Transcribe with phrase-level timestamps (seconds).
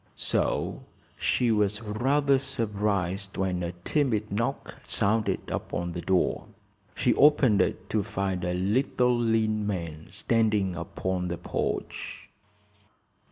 [0.15, 0.81] So
[1.19, 6.47] she was rather surprised when a timid knock sounded upon the door.
[6.95, 12.31] She opened it to find a little, lean man standing upon the porch.